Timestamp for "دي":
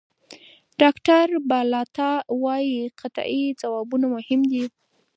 4.51-4.63